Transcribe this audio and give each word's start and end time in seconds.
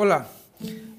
Hola. 0.00 0.28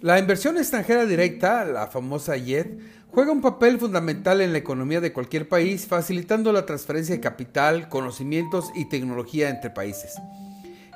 La 0.01 0.19
inversión 0.19 0.57
extranjera 0.57 1.05
directa, 1.05 1.63
la 1.63 1.87
famosa 1.87 2.35
IED, 2.35 2.79
juega 3.07 3.31
un 3.31 3.39
papel 3.39 3.79
fundamental 3.79 4.41
en 4.41 4.51
la 4.51 4.57
economía 4.57 4.99
de 4.99 5.13
cualquier 5.13 5.47
país, 5.47 5.87
facilitando 5.87 6.51
la 6.51 6.65
transferencia 6.65 7.15
de 7.15 7.21
capital, 7.21 7.87
conocimientos 7.87 8.71
y 8.75 8.89
tecnología 8.89 9.47
entre 9.49 9.69
países. 9.69 10.15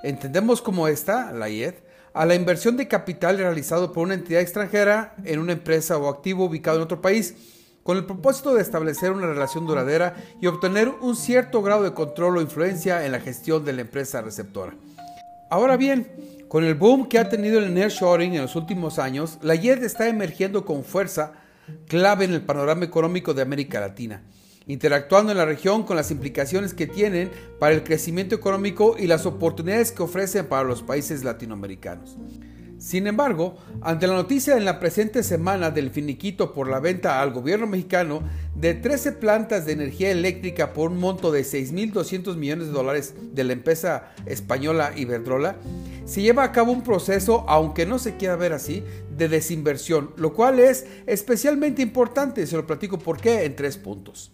Entendemos 0.03 0.61
como 0.61 0.89
esta, 0.89 1.31
la 1.31 1.49
IED, 1.49 1.75
a 2.13 2.25
la 2.25 2.35
inversión 2.35 2.75
de 2.75 2.89
capital 2.89 3.37
realizado 3.37 3.93
por 3.93 4.03
una 4.03 4.15
entidad 4.15 4.41
extranjera 4.41 5.15
en 5.23 5.39
una 5.39 5.53
empresa 5.53 5.97
o 5.97 6.09
activo 6.09 6.43
ubicado 6.43 6.75
en 6.79 6.83
otro 6.83 7.01
país, 7.01 7.35
con 7.83 7.95
el 7.95 8.05
propósito 8.05 8.53
de 8.53 8.63
establecer 8.63 9.13
una 9.13 9.27
relación 9.27 9.65
duradera 9.65 10.17
y 10.41 10.47
obtener 10.47 10.89
un 10.89 11.15
cierto 11.15 11.61
grado 11.61 11.83
de 11.83 11.93
control 11.93 12.35
o 12.35 12.41
influencia 12.41 13.05
en 13.05 13.13
la 13.13 13.21
gestión 13.21 13.63
de 13.63 13.71
la 13.71 13.81
empresa 13.81 14.21
receptora. 14.21 14.73
Ahora 15.53 15.77
bien, 15.77 16.07
con 16.47 16.63
el 16.63 16.73
boom 16.73 17.07
que 17.07 17.19
ha 17.19 17.29
tenido 17.29 17.59
el 17.59 17.75
nearshoring 17.75 18.33
en 18.33 18.41
los 18.41 18.55
últimos 18.55 18.97
años, 18.97 19.37
la 19.43 19.53
YED 19.53 19.83
está 19.83 20.07
emergiendo 20.07 20.65
con 20.65 20.83
fuerza 20.83 21.33
clave 21.87 22.25
en 22.25 22.33
el 22.33 22.41
panorama 22.41 22.85
económico 22.85 23.35
de 23.35 23.43
América 23.43 23.79
Latina, 23.79 24.23
interactuando 24.65 25.31
en 25.31 25.37
la 25.37 25.45
región 25.45 25.83
con 25.83 25.95
las 25.95 26.09
implicaciones 26.09 26.73
que 26.73 26.87
tienen 26.87 27.29
para 27.59 27.75
el 27.75 27.83
crecimiento 27.83 28.33
económico 28.33 28.95
y 28.97 29.05
las 29.05 29.27
oportunidades 29.27 29.91
que 29.91 30.01
ofrecen 30.01 30.47
para 30.47 30.63
los 30.63 30.81
países 30.81 31.23
latinoamericanos. 31.23 32.17
Sin 32.83 33.07
embargo, 33.07 33.55
ante 33.81 34.07
la 34.07 34.13
noticia 34.13 34.57
en 34.57 34.65
la 34.65 34.81
presente 34.81 35.23
semana 35.23 35.71
del 35.71 35.89
finiquito 35.89 36.51
por 36.51 36.69
la 36.69 36.81
venta 36.81 37.21
al 37.21 37.31
gobierno 37.31 37.65
mexicano 37.65 38.21
de 38.55 38.73
13 38.73 39.13
plantas 39.13 39.65
de 39.65 39.71
energía 39.71 40.11
eléctrica 40.11 40.73
por 40.73 40.91
un 40.91 40.99
monto 40.99 41.31
de 41.31 41.43
6.200 41.43 42.35
millones 42.35 42.67
de 42.67 42.73
dólares 42.73 43.13
de 43.31 43.45
la 43.45 43.53
empresa 43.53 44.11
española 44.25 44.91
Iberdrola, 44.97 45.55
se 46.03 46.21
lleva 46.21 46.43
a 46.43 46.51
cabo 46.51 46.73
un 46.73 46.83
proceso, 46.83 47.45
aunque 47.47 47.85
no 47.85 47.99
se 47.99 48.17
quiera 48.17 48.35
ver 48.35 48.51
así, 48.51 48.83
de 49.15 49.29
desinversión, 49.29 50.11
lo 50.17 50.33
cual 50.33 50.59
es 50.59 50.85
especialmente 51.07 51.81
importante, 51.81 52.45
se 52.45 52.57
lo 52.57 52.67
platico 52.67 52.99
por 52.99 53.17
qué 53.17 53.45
en 53.45 53.55
tres 53.55 53.77
puntos. 53.77 54.29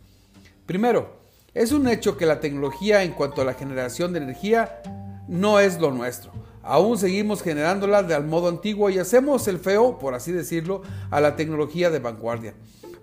Primero, 0.66 1.20
es 1.54 1.72
un 1.72 1.88
hecho 1.88 2.18
que 2.18 2.26
la 2.26 2.40
tecnología 2.40 3.04
en 3.04 3.12
cuanto 3.12 3.44
a 3.44 3.46
la 3.46 3.54
generación 3.54 4.12
de 4.12 4.22
energía 4.22 4.82
no 5.28 5.60
es 5.60 5.80
lo 5.80 5.92
nuestro. 5.92 6.39
Aún 6.64 6.98
seguimos 6.98 7.42
generándola 7.42 8.04
de 8.04 8.16
al 8.16 8.26
modo 8.26 8.50
antiguo 8.50 8.90
y 8.90 9.00
hacemos 9.00 9.48
el 9.48 9.60
feo, 9.60 9.98
por 9.98 10.14
así 10.14 10.32
decirlo, 10.32 10.82
a 11.10 11.22
la 11.22 11.36
tecnología 11.36 11.90
de 11.90 12.00
vanguardia. 12.00 12.54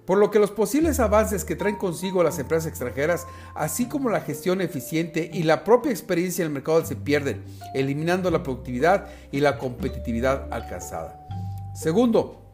Por 0.04 0.18
lo 0.18 0.30
que 0.30 0.38
los 0.38 0.52
posibles 0.52 1.00
avances 1.00 1.44
que 1.44 1.56
traen 1.56 1.76
consigo 1.76 2.22
las 2.22 2.38
empresas 2.38 2.68
extranjeras, 2.68 3.26
así 3.56 3.86
como 3.86 4.08
la 4.08 4.20
gestión 4.20 4.60
eficiente 4.60 5.28
y 5.32 5.42
la 5.42 5.64
propia 5.64 5.90
experiencia 5.90 6.42
en 6.42 6.48
el 6.48 6.54
mercado 6.54 6.84
se 6.84 6.94
pierden, 6.94 7.42
eliminando 7.74 8.30
la 8.30 8.44
productividad 8.44 9.08
y 9.32 9.40
la 9.40 9.58
competitividad 9.58 10.46
alcanzada. 10.52 11.26
Segundo, 11.74 12.45